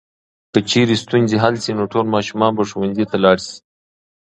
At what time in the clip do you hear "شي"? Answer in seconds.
1.63-1.71, 3.47-3.57